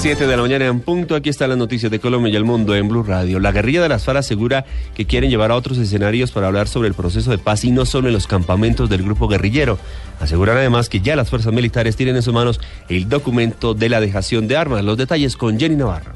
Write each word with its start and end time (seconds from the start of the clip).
7 0.00 0.26
de 0.26 0.34
la 0.34 0.40
mañana 0.40 0.64
en 0.64 0.80
punto. 0.80 1.14
Aquí 1.14 1.28
están 1.28 1.50
las 1.50 1.58
noticias 1.58 1.92
de 1.92 2.00
Colombia 2.00 2.32
y 2.32 2.36
el 2.36 2.44
mundo 2.44 2.74
en 2.74 2.88
Blue 2.88 3.02
Radio. 3.02 3.38
La 3.38 3.52
guerrilla 3.52 3.82
de 3.82 3.90
las 3.90 4.02
FARC 4.02 4.20
asegura 4.20 4.64
que 4.94 5.04
quieren 5.04 5.28
llevar 5.28 5.50
a 5.50 5.56
otros 5.56 5.76
escenarios 5.76 6.30
para 6.30 6.46
hablar 6.46 6.68
sobre 6.68 6.88
el 6.88 6.94
proceso 6.94 7.30
de 7.30 7.36
paz 7.36 7.64
y 7.64 7.70
no 7.70 7.84
solo 7.84 8.08
en 8.08 8.14
los 8.14 8.26
campamentos 8.26 8.88
del 8.88 9.02
grupo 9.02 9.28
guerrillero. 9.28 9.78
Aseguran 10.18 10.56
además 10.56 10.88
que 10.88 11.00
ya 11.00 11.16
las 11.16 11.28
fuerzas 11.28 11.52
militares 11.52 11.96
tienen 11.96 12.16
en 12.16 12.22
sus 12.22 12.32
manos 12.32 12.60
el 12.88 13.10
documento 13.10 13.74
de 13.74 13.90
la 13.90 14.00
dejación 14.00 14.48
de 14.48 14.56
armas. 14.56 14.82
Los 14.84 14.96
detalles 14.96 15.36
con 15.36 15.60
Jenny 15.60 15.76
Navarro. 15.76 16.12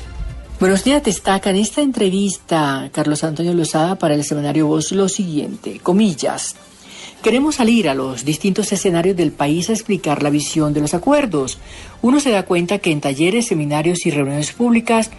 Buenos 0.58 0.82
días, 0.82 1.04
destaca 1.04 1.50
en 1.50 1.56
esta 1.56 1.82
entrevista 1.82 2.88
Carlos 2.90 3.22
Antonio 3.22 3.52
Lozada 3.52 3.96
para 3.96 4.14
el 4.14 4.24
semanario 4.24 4.66
Voz 4.66 4.92
lo 4.92 5.10
siguiente, 5.10 5.78
comillas. 5.82 6.56
Queremos 7.24 7.54
salir 7.54 7.88
a 7.88 7.94
los 7.94 8.26
distintos 8.26 8.70
escenarios 8.70 9.16
del 9.16 9.32
país 9.32 9.70
a 9.70 9.72
explicar 9.72 10.22
la 10.22 10.28
visión 10.28 10.74
de 10.74 10.82
los 10.82 10.92
acuerdos. 10.92 11.56
Uno 12.02 12.20
se 12.20 12.30
da 12.30 12.42
cuenta 12.42 12.80
que 12.80 12.90
en 12.90 13.00
talleres, 13.00 13.46
seminarios 13.46 14.04
y 14.04 14.10
reuniones 14.10 14.52
públicas, 14.52 15.10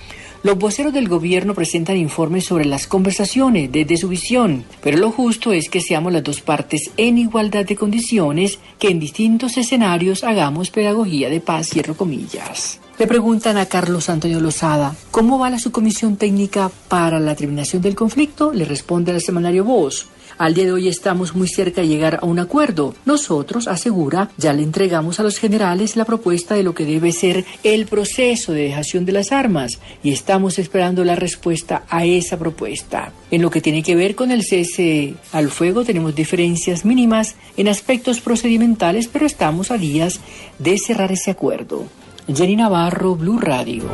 los 0.43 0.55
voceros 0.55 0.93
del 0.93 1.09
gobierno 1.09 1.55
presentan 1.55 1.97
informes 1.97 2.45
sobre 2.45 2.65
las 2.65 2.85
conversaciones 2.85 3.71
desde 3.71 3.97
su 3.97 4.07
visión, 4.07 4.65
pero 4.83 4.99
lo 4.99 5.09
justo 5.09 5.51
es 5.51 5.67
que 5.67 5.81
seamos 5.81 6.13
las 6.13 6.23
dos 6.23 6.41
partes 6.41 6.91
en 6.95 7.17
igualdad 7.17 7.65
de 7.65 7.75
condiciones, 7.75 8.59
que 8.77 8.89
en 8.89 8.99
distintos 8.99 9.57
escenarios 9.57 10.23
hagamos 10.23 10.69
pedagogía 10.69 11.31
de 11.31 11.41
paz, 11.41 11.69
cierro 11.69 11.97
comillas. 11.97 12.79
Le 12.99 13.07
preguntan 13.07 13.57
a 13.57 13.65
Carlos 13.65 14.09
Antonio 14.09 14.39
Lozada, 14.39 14.95
¿cómo 15.09 15.39
va 15.39 15.49
la 15.49 15.57
subcomisión 15.57 16.17
técnica 16.17 16.69
para 16.87 17.19
la 17.19 17.33
terminación 17.33 17.81
del 17.81 17.95
conflicto? 17.95 18.53
Le 18.53 18.65
responde 18.65 19.11
al 19.11 19.21
semanario 19.21 19.63
Voz. 19.63 20.07
Al 20.37 20.53
día 20.53 20.65
de 20.65 20.73
hoy 20.73 20.89
estamos 20.89 21.33
muy 21.33 21.47
cerca 21.47 21.79
de 21.79 21.87
llegar 21.87 22.19
a 22.21 22.25
un 22.25 22.39
acuerdo. 22.39 22.93
Nosotros, 23.05 23.69
asegura, 23.69 24.29
ya 24.37 24.51
le 24.51 24.63
entregamos 24.63 25.17
a 25.19 25.23
los 25.23 25.37
generales 25.37 25.95
la 25.95 26.03
propuesta 26.03 26.55
de 26.55 26.63
lo 26.63 26.75
que 26.75 26.83
debe 26.83 27.13
ser 27.13 27.45
el 27.63 27.85
proceso 27.85 28.51
de 28.51 28.63
dejación 28.63 29.05
de 29.05 29.13
las 29.13 29.31
armas 29.31 29.79
y 30.03 30.11
estamos 30.11 30.59
esperando 30.59 31.05
la 31.05 31.15
respuesta 31.15 31.83
a 31.89 32.03
esa 32.03 32.37
propuesta. 32.37 33.13
En 33.31 33.41
lo 33.41 33.49
que 33.49 33.61
tiene 33.61 33.81
que 33.81 33.95
ver 33.95 34.15
con 34.15 34.29
el 34.29 34.43
cese 34.43 35.13
al 35.31 35.49
fuego 35.49 35.85
tenemos 35.85 36.13
diferencias 36.13 36.83
mínimas 36.83 37.35
en 37.55 37.69
aspectos 37.69 38.19
procedimentales, 38.19 39.07
pero 39.07 39.25
estamos 39.25 39.71
a 39.71 39.77
días 39.77 40.19
de 40.59 40.77
cerrar 40.77 41.13
ese 41.13 41.31
acuerdo. 41.31 41.85
Jenny 42.27 42.57
Navarro, 42.57 43.15
Blue 43.15 43.39
Radio. 43.39 43.85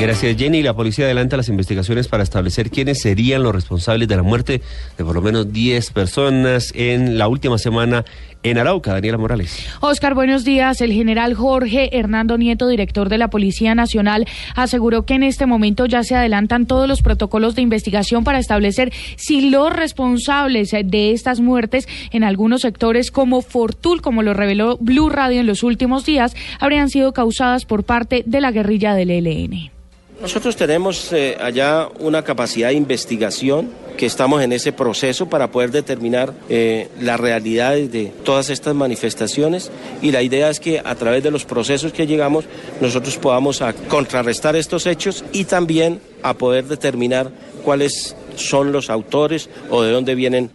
Gracias 0.00 0.36
Jenny. 0.36 0.62
La 0.62 0.74
policía 0.74 1.06
adelanta 1.06 1.36
las 1.36 1.48
investigaciones 1.48 2.06
para 2.06 2.22
establecer 2.22 2.70
quiénes 2.70 3.00
serían 3.00 3.42
los 3.42 3.52
responsables 3.52 4.06
de 4.06 4.14
la 4.14 4.22
muerte 4.22 4.62
de 4.96 5.04
por 5.04 5.12
lo 5.12 5.20
menos 5.20 5.52
10 5.52 5.90
personas 5.90 6.72
en 6.76 7.18
la 7.18 7.26
última 7.26 7.58
semana 7.58 8.04
en 8.44 8.58
Arauca. 8.58 8.92
Daniela 8.92 9.18
Morales. 9.18 9.66
Oscar, 9.80 10.14
buenos 10.14 10.44
días. 10.44 10.80
El 10.80 10.92
general 10.92 11.34
Jorge 11.34 11.98
Hernando 11.98 12.38
Nieto, 12.38 12.68
director 12.68 13.08
de 13.08 13.18
la 13.18 13.28
Policía 13.28 13.74
Nacional, 13.74 14.28
aseguró 14.54 15.04
que 15.04 15.14
en 15.14 15.24
este 15.24 15.46
momento 15.46 15.84
ya 15.86 16.04
se 16.04 16.14
adelantan 16.14 16.66
todos 16.66 16.86
los 16.86 17.02
protocolos 17.02 17.56
de 17.56 17.62
investigación 17.62 18.22
para 18.22 18.38
establecer 18.38 18.92
si 19.16 19.50
los 19.50 19.72
responsables 19.72 20.70
de 20.70 21.10
estas 21.10 21.40
muertes 21.40 21.88
en 22.12 22.22
algunos 22.22 22.60
sectores 22.60 23.10
como 23.10 23.42
Fortul, 23.42 24.00
como 24.00 24.22
lo 24.22 24.32
reveló 24.32 24.78
Blue 24.80 25.08
Radio 25.08 25.40
en 25.40 25.48
los 25.48 25.64
últimos 25.64 26.06
días, 26.06 26.36
habrían 26.60 26.88
sido 26.88 27.12
causadas 27.12 27.64
por 27.64 27.82
parte 27.82 28.22
de 28.24 28.40
la 28.40 28.52
guerrilla 28.52 28.94
del 28.94 29.10
ELN. 29.10 29.72
Nosotros 30.20 30.56
tenemos 30.56 31.12
eh, 31.12 31.36
allá 31.40 31.88
una 32.00 32.24
capacidad 32.24 32.68
de 32.68 32.74
investigación 32.74 33.70
que 33.96 34.06
estamos 34.06 34.42
en 34.42 34.52
ese 34.52 34.72
proceso 34.72 35.28
para 35.28 35.50
poder 35.52 35.70
determinar 35.70 36.32
eh, 36.48 36.88
las 37.00 37.20
realidades 37.20 37.92
de 37.92 38.12
todas 38.24 38.50
estas 38.50 38.74
manifestaciones. 38.74 39.70
Y 40.02 40.10
la 40.10 40.22
idea 40.22 40.50
es 40.50 40.58
que 40.58 40.80
a 40.84 40.94
través 40.96 41.22
de 41.22 41.30
los 41.30 41.44
procesos 41.44 41.92
que 41.92 42.06
llegamos 42.06 42.46
nosotros 42.80 43.16
podamos 43.16 43.62
a 43.62 43.72
contrarrestar 43.72 44.56
estos 44.56 44.86
hechos 44.86 45.24
y 45.32 45.44
también 45.44 46.00
a 46.22 46.34
poder 46.34 46.64
determinar 46.64 47.30
cuáles 47.64 48.16
son 48.34 48.72
los 48.72 48.90
autores 48.90 49.48
o 49.70 49.82
de 49.82 49.92
dónde 49.92 50.16
vienen 50.16 50.50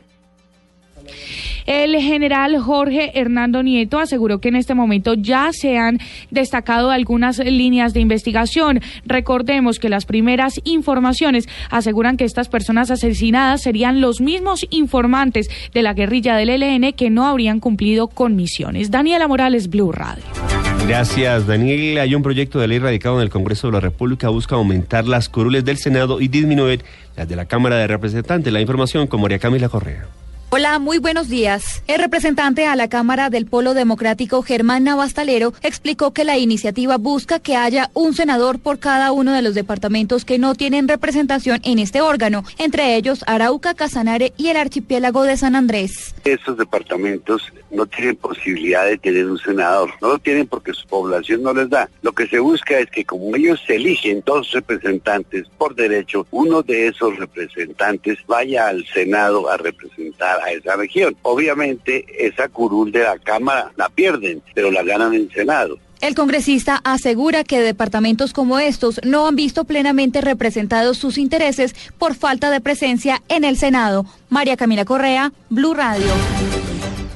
el 1.66 1.96
general 1.98 2.58
Jorge 2.60 3.12
Hernando 3.20 3.64
Nieto 3.64 4.00
aseguró 4.00 4.40
que 4.40 4.50
en 4.50 4.56
este 4.56 4.74
momento 4.74 5.14
ya 5.14 5.52
se 5.52 5.78
han 5.78 6.00
destacado 6.32 6.92
algunas 6.92 7.40
líneas 7.40 7.94
de 7.94 8.00
investigación. 8.00 8.82
Recordemos 9.06 9.80
que 9.80 9.90
las 9.90 10.06
primeras 10.06 10.60
informaciones 10.64 11.48
aseguran 11.70 12.18
que 12.18 12.26
estas 12.26 12.50
personas 12.50 12.92
asesinadas 12.92 13.62
serían 13.62 14.02
los 14.02 14.22
mismos 14.22 14.66
informantes 14.70 15.50
de 15.74 15.82
la 15.82 15.94
guerrilla 15.94 16.36
del 16.36 16.50
ELN 16.50 16.94
que 16.94 17.10
no 17.10 17.26
habrían 17.26 17.60
cumplido 17.60 18.08
con 18.08 18.36
misiones. 18.36 18.92
Daniela 18.92 19.28
Morales, 19.28 19.70
Blue 19.70 19.92
Radio. 19.92 20.24
Gracias, 20.88 21.48
Daniel. 21.48 21.98
Hay 22.00 22.14
un 22.14 22.24
proyecto 22.24 22.60
de 22.60 22.68
ley 22.68 22.80
radicado 22.80 23.16
en 23.16 23.22
el 23.22 23.30
Congreso 23.30 23.68
de 23.68 23.74
la 23.74 23.80
República 23.80 24.30
busca 24.30 24.56
aumentar 24.56 25.06
las 25.06 25.30
curules 25.30 25.64
del 25.64 25.78
Senado 25.78 26.20
y 26.20 26.28
disminuir 26.28 26.84
las 27.16 27.28
de 27.28 27.36
la 27.36 27.46
Cámara 27.46 27.78
de 27.78 27.88
Representantes. 27.88 28.52
La 28.52 28.62
información 28.62 29.08
con 29.08 29.22
María 29.22 29.40
Camila 29.40 29.70
Correa. 29.70 30.06
Hola, 30.56 30.78
muy 30.78 31.00
buenos 31.00 31.30
días. 31.30 31.82
El 31.88 32.00
representante 32.00 32.68
a 32.68 32.76
la 32.76 32.88
Cámara 32.88 33.32
del 33.32 33.48
Polo 33.48 33.74
Democrático, 33.74 34.44
Germán 34.44 34.84
Navastalero, 34.84 35.52
explicó 35.64 36.14
que 36.14 36.26
la 36.26 36.38
iniciativa 36.38 36.98
busca 36.98 37.40
que 37.40 37.56
haya 37.56 37.90
un 37.96 38.14
senador 38.14 38.60
por 38.60 38.78
cada 38.78 39.12
uno 39.14 39.34
de 39.34 39.42
los 39.42 39.56
departamentos 39.56 40.26
que 40.26 40.38
no 40.38 40.54
tienen 40.54 40.88
representación 40.88 41.60
en 41.64 41.80
este 41.80 42.02
órgano, 42.02 42.44
entre 42.60 42.96
ellos 42.96 43.24
Arauca, 43.26 43.74
Casanare 43.74 44.32
y 44.38 44.50
el 44.50 44.58
archipiélago 44.58 45.24
de 45.24 45.38
San 45.38 45.56
Andrés. 45.56 46.14
Esos 46.24 46.56
departamentos 46.56 47.52
no 47.72 47.88
tienen 47.88 48.16
posibilidad 48.16 48.86
de 48.86 49.00
tener 49.00 49.26
un 49.26 49.40
senador, 49.40 49.90
no 50.04 50.10
lo 50.10 50.20
tienen 50.20 50.46
porque 50.46 50.74
su 50.74 50.88
población 50.88 51.42
no 51.42 51.56
les 51.56 51.68
da. 51.72 51.90
Lo 52.04 52.12
que 52.12 52.28
se 52.28 52.38
busca 52.38 52.78
es 52.78 52.92
que 52.92 53.06
como 53.06 53.36
ellos 53.36 53.60
se 53.66 53.78
eligen 53.78 54.22
dos 54.24 54.52
representantes 54.52 55.48
por 55.58 55.74
derecho, 55.74 56.28
uno 56.30 56.62
de 56.62 56.90
esos 56.90 57.18
representantes 57.18 58.20
vaya 58.28 58.68
al 58.68 58.86
Senado 58.86 59.50
a 59.50 59.58
representar 59.58 60.43
esa 60.52 60.76
región. 60.76 61.16
Obviamente 61.22 62.06
esa 62.18 62.50
curul 62.50 62.92
de 62.92 63.04
la 63.04 63.18
Cámara 63.18 63.72
la 63.76 63.90
pierden, 63.90 64.42
pero 64.54 64.72
la 64.72 64.84
ganan 64.84 65.14
en 65.14 65.30
Senado. 65.32 65.78
El 66.02 66.16
congresista 66.16 66.82
asegura 66.84 67.46
que 67.46 67.62
departamentos 67.62 68.34
como 68.34 68.60
estos 68.60 69.00
no 69.06 69.26
han 69.26 69.38
visto 69.38 69.64
plenamente 69.64 70.20
representados 70.20 70.98
sus 70.98 71.18
intereses 71.18 71.74
por 71.98 72.14
falta 72.14 72.52
de 72.52 72.60
presencia 72.60 73.22
en 73.30 73.46
el 73.46 73.58
Senado. 73.58 74.06
María 74.28 74.58
Camila 74.58 74.84
Correa, 74.84 75.32
Blue 75.50 75.74
Radio. 75.74 76.12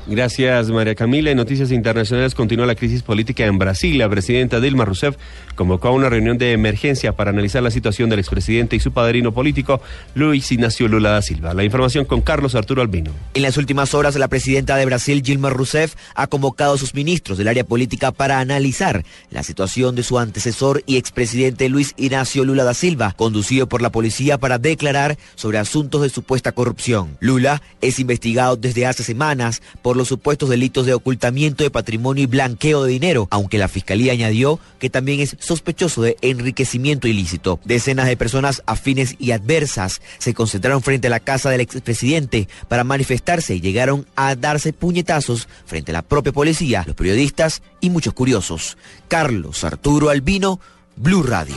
Gracias, 0.09 0.69
María 0.69 0.95
Camila. 0.95 1.31
En 1.31 1.38
Noticias 1.38 1.69
Internacionales 1.69 2.34
continúa 2.34 2.66
la 2.66 2.75
crisis 2.75 3.03
política 3.03 3.45
en 3.45 3.57
Brasil. 3.57 3.97
La 3.97 4.07
presidenta 4.07 4.62
Dilma 4.62 4.85
Rousseff 4.85 5.18
convocó 5.56 5.90
a 5.90 5.91
una 5.91 6.07
reunión 6.07 6.38
de 6.38 6.53
emergencia 6.53 7.13
para 7.18 7.31
analizar 7.31 7.62
la 7.62 7.72
situación 7.72 8.09
del 8.09 8.19
expresidente 8.19 8.78
y 8.78 8.79
su 8.79 8.94
padrino 8.94 9.34
político, 9.34 9.81
Luis 10.16 10.50
Ignacio 10.50 10.88
Lula 10.88 11.09
da 11.09 11.22
Silva. 11.22 11.53
La 11.53 11.66
información 11.66 12.06
con 12.06 12.22
Carlos 12.22 12.56
Arturo 12.56 12.81
Albino. 12.81 13.12
En 13.34 13.41
las 13.41 13.57
últimas 13.57 13.94
horas, 13.94 14.16
la 14.16 14.29
presidenta 14.29 14.78
de 14.78 14.85
Brasil, 14.85 15.22
Dilma 15.22 15.50
Rousseff, 15.50 15.95
ha 16.16 16.28
convocado 16.28 16.75
a 16.75 16.78
sus 16.78 16.94
ministros 16.94 17.38
del 17.38 17.50
área 17.50 17.66
política 17.66 18.13
para 18.13 18.39
analizar 18.39 19.03
la 19.29 19.44
situación 19.44 19.95
de 19.95 20.03
su 20.03 20.19
antecesor 20.19 20.83
y 20.86 20.95
expresidente 20.95 21.68
Luis 21.68 21.95
Ignacio 21.98 22.45
Lula 22.45 22.63
da 22.63 22.74
Silva, 22.74 23.13
conducido 23.18 23.68
por 23.68 23.81
la 23.81 23.92
policía 23.92 24.38
para 24.38 24.57
declarar 24.57 25.18
sobre 25.36 25.57
asuntos 25.57 26.01
de 26.01 26.10
supuesta 26.10 26.53
corrupción. 26.53 27.18
Lula 27.19 27.62
es 27.81 28.00
investigado 28.00 28.56
desde 28.56 28.86
hace 28.86 29.03
semanas 29.03 29.62
por 29.81 29.97
los 29.98 30.08
supuestos 30.08 30.50
delitos 30.50 30.86
de 30.86 30.94
ocultamiento 30.94 31.64
de 31.64 31.72
patrimonio 31.72 32.24
y 32.24 32.28
blanqueo 32.28 32.84
de 32.84 32.92
dinero, 32.92 33.28
aunque 33.32 33.58
la 33.58 33.68
fiscalía 33.68 34.14
añadió 34.14 34.60
que 34.80 34.90
también 34.90 35.20
es 35.20 35.36
sospechoso 35.40 36.02
de 36.02 36.18
enriquecimiento 36.22 37.08
ilícito. 37.08 37.60
Decenas 37.66 38.08
de 38.08 38.18
personas 38.18 38.64
afines 38.66 39.16
y 39.20 39.32
adversas 39.32 40.02
se 40.18 40.34
concentraron 40.34 40.82
frente 40.82 41.08
a 41.08 41.12
la 41.12 41.20
casa 41.20 41.50
del 41.50 41.62
expresidente 41.62 42.48
para 42.68 42.84
manifestarse 42.84 43.56
y 43.56 43.62
llegaron 43.62 44.06
a 44.16 44.36
darse 44.36 44.74
puñetazos 44.74 45.48
frente 45.66 45.92
a 45.92 45.94
la 45.94 46.02
propia 46.02 46.32
policía, 46.32 46.84
los 46.86 46.96
periodistas 46.96 47.62
y 47.82 47.90
muchos 47.90 48.14
curiosos. 48.14 48.78
Carlos 49.08 49.64
Arturo 49.64 50.10
Albino, 50.10 50.60
Blue 50.96 51.24
Radio. 51.24 51.56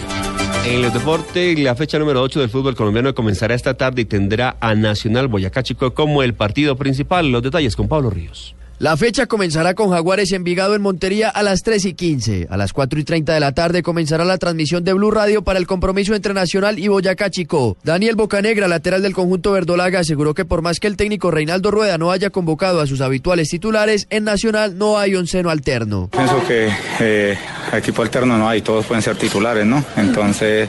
En 0.65 0.83
los 0.83 0.93
deportes, 0.93 1.59
la 1.59 1.75
fecha 1.75 1.99
número 1.99 2.23
8 2.23 2.41
del 2.41 2.51
fútbol 2.51 2.77
colombiano 2.77 3.15
comenzará 3.15 3.55
esta 3.55 3.75
tarde 3.75 4.03
y 4.03 4.05
tendrá 4.05 4.57
a 4.61 4.75
Nacional 4.75 5.27
Boyacá 5.27 5.63
Chico 5.63 5.95
como 5.95 6.23
el 6.23 6.35
partido 6.35 6.77
principal. 6.77 7.33
Los 7.33 7.43
detalles 7.43 7.75
con 7.77 7.89
Pablo 7.89 8.11
Ríos. 8.11 8.55
La 8.81 8.97
fecha 8.97 9.27
comenzará 9.27 9.75
con 9.75 9.91
Jaguares 9.91 10.33
Envigado 10.33 10.75
en 10.75 10.81
Montería 10.81 11.29
a 11.29 11.43
las 11.43 11.63
3 11.63 11.85
y 11.85 11.93
15. 11.93 12.47
A 12.49 12.57
las 12.57 12.73
4 12.73 12.99
y 12.99 13.05
30 13.05 13.35
de 13.35 13.41
la 13.41 13.53
tarde 13.53 13.83
comenzará 13.83 14.25
la 14.25 14.39
transmisión 14.39 14.85
de 14.85 14.95
Blue 14.95 15.11
Radio 15.11 15.43
para 15.43 15.59
el 15.59 15.67
compromiso 15.67 16.15
entre 16.15 16.33
Nacional 16.33 16.79
y 16.79 16.89
Boyacá 16.89 17.29
Chico. 17.29 17.77
Daniel 17.85 18.17
Bocanegra, 18.17 18.69
lateral 18.69 19.03
del 19.03 19.13
conjunto 19.13 19.53
verdolaga, 19.53 19.99
aseguró 19.99 20.33
que 20.33 20.47
por 20.47 20.63
más 20.63 20.81
que 20.81 20.87
el 20.87 20.97
técnico 20.97 21.31
Reinaldo 21.31 21.71
Rueda 21.71 21.99
no 21.99 22.11
haya 22.11 22.31
convocado 22.31 22.81
a 22.81 22.87
sus 22.87 23.03
habituales 23.03 23.51
titulares, 23.51 24.07
en 24.09 24.25
Nacional 24.25 24.79
no 24.79 24.99
hay 24.99 25.15
un 25.15 25.27
seno 25.27 25.51
alterno. 25.51 26.09
Pienso 26.11 26.43
que 26.49 26.71
eh, 27.01 27.39
equipo 27.79 28.03
alterno 28.03 28.37
no 28.37 28.49
hay, 28.49 28.63
todos 28.63 28.87
pueden 28.87 29.03
ser 29.03 29.17
titulares, 29.17 29.67
¿no? 29.67 29.85
Entonces, 29.97 30.69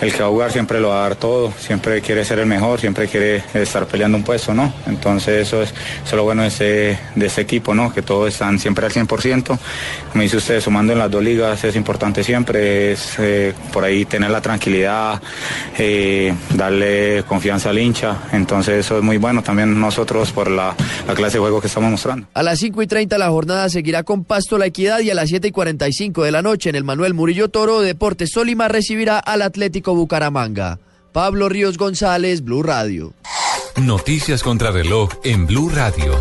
el 0.00 0.12
que 0.12 0.18
va 0.20 0.26
a 0.26 0.30
jugar 0.30 0.52
siempre 0.52 0.80
lo 0.80 0.88
va 0.88 1.00
a 1.00 1.08
dar 1.08 1.16
todo, 1.16 1.52
siempre 1.58 2.00
quiere 2.00 2.24
ser 2.24 2.38
el 2.38 2.46
mejor, 2.46 2.80
siempre 2.80 3.08
quiere 3.08 3.42
estar 3.54 3.86
peleando 3.86 4.18
un 4.18 4.24
puesto, 4.24 4.54
¿no? 4.54 4.72
Entonces, 4.86 5.46
eso 5.46 5.62
es, 5.62 5.70
eso 5.70 6.04
es 6.06 6.12
lo 6.12 6.24
bueno 6.24 6.42
de 6.42 6.48
ese, 6.48 6.98
de 7.14 7.26
ese 7.26 7.40
equipo, 7.40 7.74
¿no? 7.74 7.92
Que 7.92 8.02
todos 8.02 8.28
están 8.28 8.58
siempre 8.58 8.86
al 8.86 8.92
100%. 8.92 9.58
Como 10.10 10.22
dice 10.22 10.36
usted, 10.36 10.60
sumando 10.60 10.92
en 10.92 10.98
las 10.98 11.10
dos 11.10 11.22
ligas 11.22 11.62
es 11.64 11.76
importante 11.76 12.24
siempre, 12.24 12.92
es 12.92 13.14
eh, 13.18 13.54
por 13.72 13.84
ahí 13.84 14.04
tener 14.04 14.30
la 14.30 14.40
tranquilidad, 14.40 15.20
eh, 15.78 16.34
darle 16.54 17.24
confianza 17.26 17.70
al 17.70 17.78
hincha. 17.78 18.22
Entonces 18.32 18.84
eso 18.84 18.98
es 18.98 19.04
muy 19.04 19.18
bueno 19.18 19.42
también 19.42 19.78
nosotros 19.78 20.32
por 20.32 20.50
la, 20.50 20.74
la, 21.06 21.14
clase 21.14 21.34
de 21.34 21.40
juego 21.40 21.60
que 21.60 21.66
estamos 21.68 21.90
mostrando. 21.90 22.26
A 22.34 22.42
las 22.42 22.58
5 22.58 22.82
y 22.82 22.86
30 22.86 23.18
la 23.18 23.28
jornada 23.28 23.68
seguirá 23.68 24.02
con 24.02 24.24
Pasto 24.24 24.58
La 24.58 24.66
Equidad 24.66 25.00
y 25.00 25.10
a 25.10 25.14
las 25.14 25.28
7 25.28 25.48
y 25.48 25.52
45 25.52 26.24
de 26.24 26.31
la 26.32 26.42
noche 26.42 26.70
en 26.70 26.76
el 26.76 26.84
Manuel 26.84 27.14
Murillo 27.14 27.48
Toro, 27.50 27.80
Deportes 27.80 28.30
Solima 28.32 28.66
recibirá 28.66 29.18
al 29.18 29.42
Atlético 29.42 29.94
Bucaramanga. 29.94 30.78
Pablo 31.12 31.48
Ríos 31.50 31.76
González, 31.76 32.42
Blue 32.42 32.62
Radio. 32.62 33.12
Noticias 33.76 34.42
contra 34.42 34.70
reloj 34.70 35.10
en 35.24 35.46
Blue 35.46 35.68
Radio. 35.68 36.18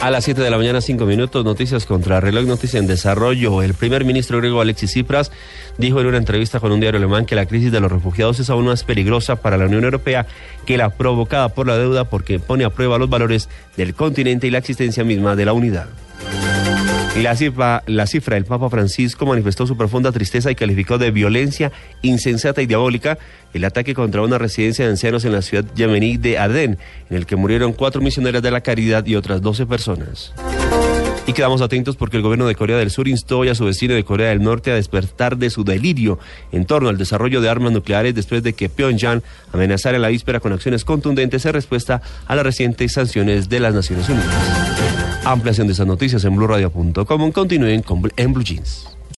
A 0.00 0.10
las 0.10 0.24
7 0.24 0.42
de 0.42 0.50
la 0.50 0.58
mañana, 0.58 0.80
5 0.80 1.06
minutos, 1.06 1.44
noticias 1.44 1.86
contra 1.86 2.20
reloj, 2.20 2.44
noticia 2.44 2.78
en 2.78 2.86
desarrollo. 2.86 3.62
El 3.62 3.72
primer 3.72 4.04
ministro 4.04 4.38
griego 4.38 4.60
Alexis 4.60 4.90
Tsipras 4.90 5.30
dijo 5.78 6.00
en 6.00 6.08
una 6.08 6.18
entrevista 6.18 6.60
con 6.60 6.72
un 6.72 6.80
diario 6.80 6.98
alemán 6.98 7.24
que 7.24 7.36
la 7.36 7.46
crisis 7.46 7.72
de 7.72 7.80
los 7.80 7.90
refugiados 7.90 8.38
es 8.40 8.50
aún 8.50 8.66
más 8.66 8.84
peligrosa 8.84 9.36
para 9.36 9.56
la 9.56 9.66
Unión 9.66 9.84
Europea 9.84 10.26
que 10.66 10.76
la 10.76 10.90
provocada 10.90 11.48
por 11.50 11.66
la 11.66 11.78
deuda 11.78 12.04
porque 12.04 12.38
pone 12.38 12.64
a 12.64 12.70
prueba 12.70 12.98
los 12.98 13.08
valores 13.08 13.48
del 13.76 13.94
continente 13.94 14.46
y 14.46 14.50
la 14.50 14.58
existencia 14.58 15.04
misma 15.04 15.36
de 15.36 15.44
la 15.46 15.52
unidad. 15.52 15.86
La 17.16 17.36
cifra, 17.36 17.82
la 17.86 18.06
cifra, 18.06 18.38
el 18.38 18.46
Papa 18.46 18.70
Francisco 18.70 19.26
manifestó 19.26 19.66
su 19.66 19.76
profunda 19.76 20.12
tristeza 20.12 20.50
y 20.50 20.54
calificó 20.54 20.96
de 20.96 21.10
violencia 21.10 21.70
insensata 22.00 22.62
y 22.62 22.66
diabólica 22.66 23.18
el 23.52 23.64
ataque 23.66 23.92
contra 23.92 24.22
una 24.22 24.38
residencia 24.38 24.86
de 24.86 24.92
ancianos 24.92 25.26
en 25.26 25.32
la 25.32 25.42
ciudad 25.42 25.64
yemení 25.74 26.16
de 26.16 26.38
Adén, 26.38 26.78
en 27.10 27.16
el 27.16 27.26
que 27.26 27.36
murieron 27.36 27.74
cuatro 27.74 28.00
misioneras 28.00 28.42
de 28.42 28.50
la 28.50 28.62
caridad 28.62 29.04
y 29.04 29.16
otras 29.16 29.42
doce 29.42 29.66
personas. 29.66 30.32
Y 31.26 31.34
quedamos 31.34 31.60
atentos 31.60 31.96
porque 31.96 32.16
el 32.16 32.22
gobierno 32.22 32.46
de 32.46 32.54
Corea 32.54 32.78
del 32.78 32.90
Sur 32.90 33.06
instó 33.06 33.42
a 33.42 33.54
su 33.54 33.66
vecino 33.66 33.92
de 33.94 34.04
Corea 34.04 34.30
del 34.30 34.42
Norte 34.42 34.72
a 34.72 34.74
despertar 34.74 35.36
de 35.36 35.50
su 35.50 35.64
delirio 35.64 36.18
en 36.50 36.64
torno 36.64 36.88
al 36.88 36.96
desarrollo 36.96 37.42
de 37.42 37.50
armas 37.50 37.72
nucleares 37.72 38.14
después 38.14 38.42
de 38.42 38.54
que 38.54 38.70
Pyongyang 38.70 39.22
amenazara 39.52 39.96
en 39.96 40.02
la 40.02 40.08
víspera 40.08 40.40
con 40.40 40.54
acciones 40.54 40.84
contundentes 40.84 41.44
en 41.44 41.52
respuesta 41.52 42.00
a 42.26 42.34
las 42.34 42.44
recientes 42.44 42.94
sanciones 42.94 43.50
de 43.50 43.60
las 43.60 43.74
Naciones 43.74 44.08
Unidas. 44.08 44.71
Ampliación 45.24 45.68
de 45.68 45.72
esas 45.72 45.86
noticias 45.86 46.24
en 46.24 46.34
blueradio.com. 46.34 47.32
Continúen 47.32 47.82
con, 47.82 48.02
en 48.16 48.32
Blue 48.32 48.42
Jeans. 48.42 48.88